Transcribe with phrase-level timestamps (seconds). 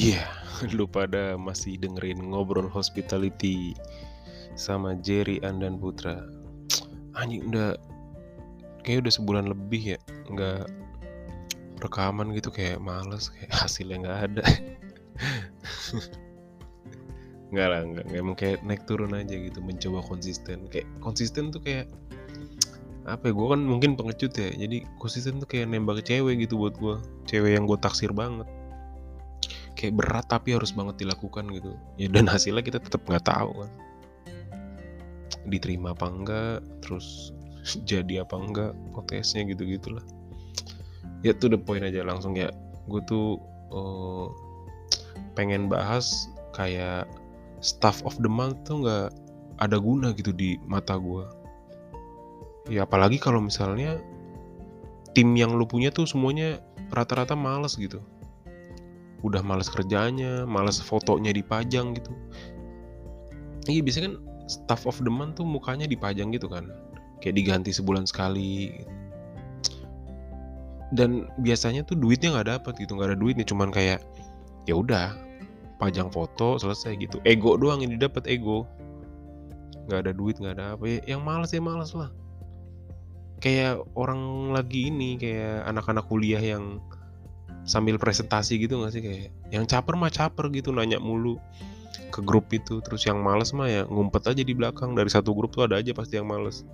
[0.00, 0.24] Iya,
[0.76, 3.76] lu pada masih dengerin ngobrol hospitality
[4.56, 6.24] sama Jerry Andan Putra.
[7.20, 7.76] Anjing udah
[8.80, 9.98] kayak udah sebulan lebih ya
[10.32, 10.64] nggak
[11.84, 14.44] rekaman gitu kayak males kayak hasilnya nggak ada.
[17.52, 20.64] nggak lah, nggak emang kayak naik turun aja gitu, mencoba konsisten.
[20.72, 21.92] Kayak konsisten tuh kayak
[23.12, 26.72] apa ya, gue kan mungkin pengecut ya, jadi konsisten tuh kayak nembak cewek gitu buat
[26.80, 26.96] gue,
[27.28, 28.48] cewek yang gue taksir banget
[29.80, 31.72] kayak berat tapi harus banget dilakukan gitu.
[31.96, 33.72] Ya dan hasilnya kita tetap nggak tahu kan.
[35.48, 37.32] Diterima apa enggak terus
[37.88, 40.04] jadi apa enggak protesnya gitu gitulah
[41.20, 42.52] ya tuh the point aja langsung ya.
[42.88, 43.36] Gue tuh
[43.70, 44.28] uh,
[45.36, 47.06] pengen bahas kayak
[47.60, 49.08] staff of the month tuh nggak
[49.60, 51.24] ada guna gitu di mata gue
[52.72, 54.00] ya apalagi kalau misalnya
[55.12, 56.58] tim yang lu punya tuh semuanya
[56.90, 58.00] rata-rata males gitu
[59.20, 62.12] udah males kerjanya, males fotonya dipajang gitu.
[63.68, 64.16] Iya biasanya kan
[64.48, 66.72] staff of the month tuh mukanya dipajang gitu kan,
[67.20, 68.74] kayak diganti sebulan sekali.
[68.74, 68.90] Gitu.
[70.90, 74.02] Dan biasanya tuh duitnya nggak dapet gitu, nggak ada duitnya, cuman kayak
[74.66, 75.14] ya udah
[75.78, 77.22] pajang foto selesai gitu.
[77.22, 78.66] Ego doang yang didapat ego,
[79.86, 80.84] nggak ada duit nggak ada apa.
[80.88, 82.10] Ya, yang males ya males lah.
[83.40, 86.82] Kayak orang lagi ini, kayak anak-anak kuliah yang
[87.64, 89.02] sambil presentasi gitu gak sih?
[89.02, 91.36] Kayak yang caper mah caper gitu nanya mulu
[92.10, 92.80] ke grup itu.
[92.84, 94.92] Terus yang males mah ya ngumpet aja di belakang.
[94.94, 96.64] Dari satu grup tuh ada aja pasti yang males.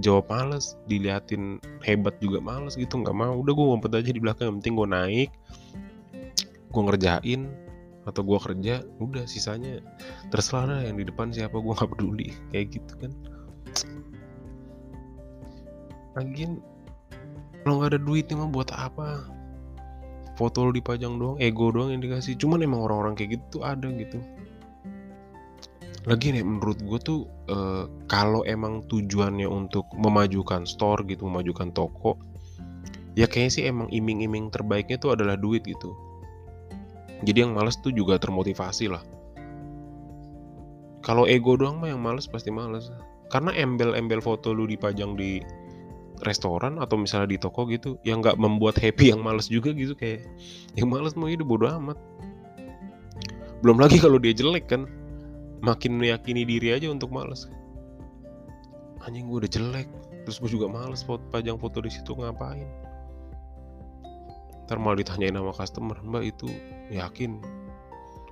[0.00, 3.36] Jawab males diliatin hebat juga males gitu nggak mau.
[3.38, 5.30] Udah gue ngumpet aja di belakang yang penting gue naik
[6.72, 7.52] gue ngerjain
[8.02, 9.78] atau gue kerja udah sisanya
[10.34, 12.28] terserah lah yang di depan siapa gue nggak peduli.
[12.50, 13.12] Kayak gitu kan.
[16.18, 16.58] Lagian
[17.62, 19.22] kalau nggak ada duitnya mah buat apa
[20.34, 22.36] foto lo dipajang doang ego doang yang dikasih.
[22.40, 24.18] Cuman emang orang-orang kayak gitu tuh ada gitu.
[26.02, 32.18] Lagi nih menurut gue tuh e, kalau emang tujuannya untuk memajukan store gitu memajukan toko
[33.14, 35.92] ya kayaknya sih emang iming-iming terbaiknya tuh adalah duit gitu.
[37.22, 39.02] Jadi yang males tuh juga termotivasi lah.
[41.06, 42.90] Kalau ego doang mah yang males pasti males.
[43.30, 45.38] Karena embel-embel foto lu dipajang di
[46.22, 50.22] restoran atau misalnya di toko gitu yang nggak membuat happy yang males juga gitu kayak
[50.78, 51.98] yang males mau hidup bodo amat.
[53.62, 54.86] Belum lagi kalau dia jelek kan
[55.62, 57.46] makin meyakini diri aja untuk males.
[59.02, 59.88] Anjing gue udah jelek.
[60.22, 62.66] Terus gue juga males foto pajang foto di situ ngapain?
[64.66, 66.46] Ntar malah ditanyain sama customer mbak itu
[66.94, 67.42] yakin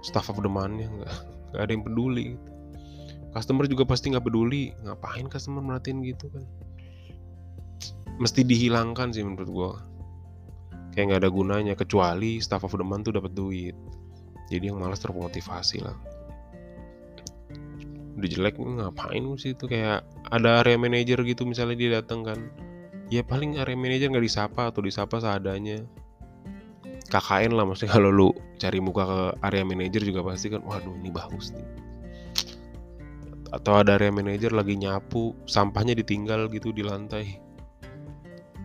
[0.00, 1.12] staff of month nggak
[1.52, 2.48] nggak ada yang peduli gitu.
[3.30, 6.44] customer juga pasti nggak peduli ngapain customer merhatiin gitu kan
[8.20, 9.70] mesti dihilangkan sih menurut gue
[10.92, 13.72] kayak nggak ada gunanya kecuali staff of the month tuh dapat duit.
[14.50, 15.94] Jadi yang malas termotivasi lah.
[18.18, 19.64] Udah jelek ngapain sih itu?
[19.70, 22.38] Kayak ada area manager gitu misalnya dia datang kan.
[23.08, 25.86] Ya paling area manager nggak disapa atau disapa seadanya.
[27.10, 31.14] KKN lah maksudnya kalau lu cari muka ke area manager juga pasti kan waduh ini
[31.14, 31.66] bagus nih.
[33.54, 37.49] Atau ada area manager lagi nyapu sampahnya ditinggal gitu di lantai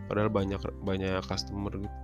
[0.06, 1.98] padahal banyak banyak customer gitu.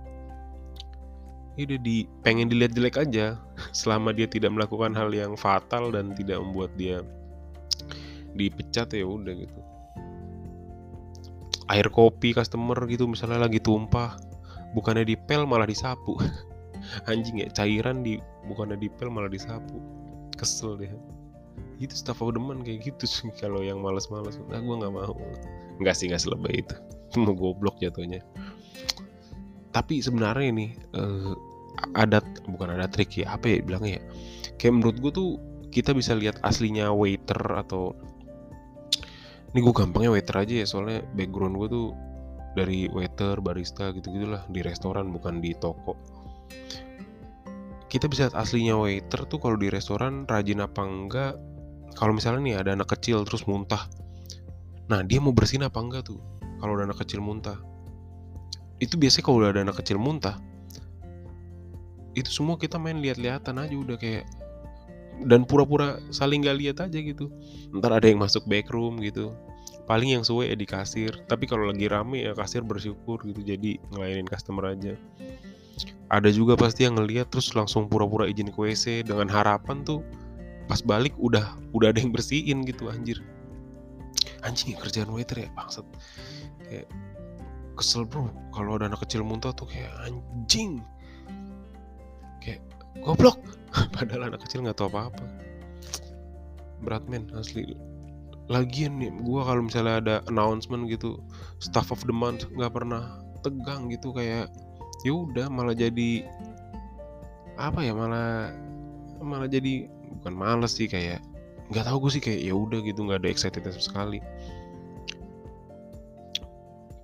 [1.52, 3.36] Ini di pengen dilihat jelek aja.
[3.76, 7.04] Selama dia tidak melakukan hal yang fatal dan tidak membuat dia
[8.32, 9.60] dipecat ya udah gitu.
[11.68, 14.16] Air kopi customer gitu misalnya lagi tumpah
[14.72, 16.16] bukannya dipel malah disapu.
[17.10, 18.16] Anjing ya cairan di
[18.48, 19.76] bukannya dipel malah disapu.
[20.40, 20.88] Kesel deh.
[21.76, 24.40] Itu staff month kayak gitu sih kalau yang males-males.
[24.48, 25.12] Nah gue nggak mau.
[25.84, 26.76] Nggak sih nggak selebay itu
[27.16, 28.24] cuma goblok jatuhnya.
[29.72, 31.32] Tapi sebenarnya ini uh,
[31.96, 34.02] ada bukan ada trik ya apa ya bilangnya ya?
[34.60, 35.30] Kayak menurut gue tuh
[35.72, 37.96] kita bisa lihat aslinya waiter atau
[39.52, 41.86] ini gue gampangnya waiter aja ya soalnya background gue tuh
[42.52, 45.96] dari waiter barista gitu gitulah di restoran bukan di toko.
[47.88, 51.34] Kita bisa lihat aslinya waiter tuh kalau di restoran rajin apa enggak.
[51.96, 53.84] Kalau misalnya nih ada anak kecil terus muntah
[54.92, 56.20] nah dia mau bersihin apa enggak tuh
[56.62, 57.58] kalau udah anak kecil muntah.
[58.78, 60.38] Itu biasanya kalau udah ada anak kecil muntah
[62.12, 64.28] itu semua kita main lihat-lihatan aja udah kayak
[65.28, 67.30] dan pura-pura saling gak lihat aja gitu.
[67.72, 69.32] Ntar ada yang masuk backroom gitu.
[69.86, 71.12] Paling yang suwe ya di kasir.
[71.28, 74.96] Tapi kalau lagi rame ya kasir bersyukur gitu jadi ngelayanin customer aja.
[76.12, 80.04] Ada juga pasti yang ngeliat terus langsung pura-pura izin ke WC dengan harapan tuh
[80.68, 83.18] pas balik udah udah ada yang bersihin gitu anjir
[84.42, 85.86] anjing ya kerjaan waiter ya bangsat.
[86.66, 86.86] Kayak
[87.78, 88.28] kesel bro.
[88.54, 90.82] Kalau ada anak kecil muntah tuh kayak anjing.
[92.42, 92.62] Kayak
[93.02, 93.38] goblok.
[93.94, 95.24] Padahal anak kecil nggak tahu apa-apa.
[96.82, 97.74] Berat men asli.
[98.50, 101.22] Lagian nih gue kalau misalnya ada announcement gitu
[101.62, 104.50] staff of the month nggak pernah tegang gitu kayak
[105.06, 106.26] ya udah malah jadi
[107.58, 108.50] apa ya malah
[109.22, 109.86] malah jadi
[110.18, 111.22] bukan males sih kayak
[111.72, 114.18] nggak tahu gue sih kayak ya udah gitu nggak ada excited sama sekali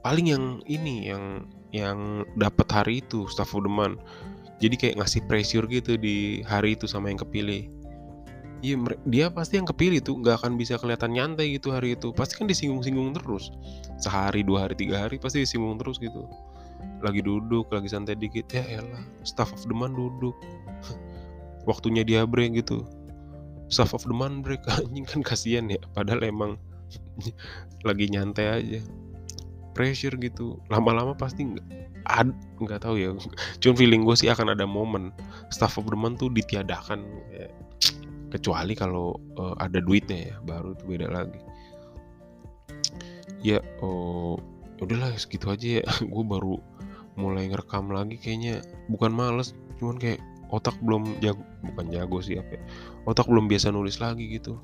[0.05, 3.99] paling yang ini yang yang dapat hari itu staff of the month
[4.61, 7.73] jadi kayak ngasih pressure gitu di hari itu sama yang kepilih
[8.59, 8.75] Iya,
[9.07, 12.11] dia pasti yang kepilih tuh nggak akan bisa kelihatan nyantai gitu hari itu.
[12.11, 13.55] Pasti kan disinggung-singgung terus.
[14.03, 16.27] Sehari, dua hari, tiga hari pasti disinggung terus gitu.
[16.99, 19.05] Lagi duduk, lagi santai dikit ya elah.
[19.23, 20.35] Staff of the month duduk.
[21.71, 22.83] Waktunya dia break gitu.
[23.69, 25.81] Staff of the month break anjing kan kasihan ya.
[25.93, 26.53] Padahal emang
[27.89, 28.81] lagi nyantai aja.
[29.73, 30.59] Pressure gitu.
[30.73, 31.67] Lama-lama pasti nggak
[32.09, 33.15] ad nggak tahu ya.
[33.61, 35.15] Cuman feeling gue sih akan ada momen
[35.53, 37.05] staff of the month tuh ditiadakan.
[37.31, 37.53] Kayak,
[38.29, 41.41] kecuali kalau uh, ada duitnya ya baru itu beda lagi
[43.41, 44.37] ya oh
[44.79, 46.61] udahlah segitu aja ya gue baru
[47.19, 52.57] mulai ngerekam lagi kayaknya bukan males cuman kayak otak belum jago bukan jago sih apa
[52.57, 52.63] ya,
[53.05, 54.57] otak belum biasa nulis lagi gitu.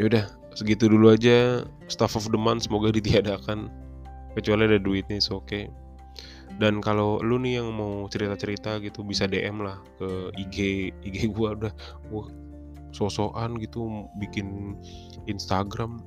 [0.00, 0.26] Yaudah
[0.56, 3.70] segitu dulu aja staff of the month semoga ditiadakan
[4.34, 5.64] kecuali ada duitnya oke okay.
[6.58, 10.56] Dan kalau lu nih yang mau cerita-cerita gitu bisa DM lah ke IG
[11.06, 11.72] IG gua udah
[12.10, 12.26] gua
[12.90, 13.86] sosokan gitu
[14.18, 14.74] bikin
[15.30, 16.02] Instagram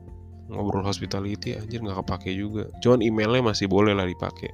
[0.52, 2.68] ngobrol hospitality anjir nggak kepake juga.
[2.84, 4.52] Cuman emailnya masih boleh lah dipakai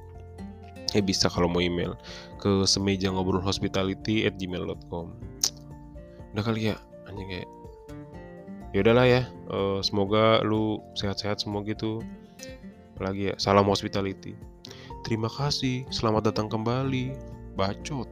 [0.96, 1.94] eh bisa kalau mau email.
[2.40, 5.30] Ke semeja ngobrol hospitality at gmail.com
[6.30, 6.76] udah kali ya
[7.10, 7.48] anjing kayak
[8.70, 12.02] ya udahlah ya uh, semoga lu sehat-sehat semua gitu.
[13.02, 14.36] Lagi ya salam hospitality.
[15.02, 17.16] Terima kasih, selamat datang kembali.
[17.56, 18.06] Bacot.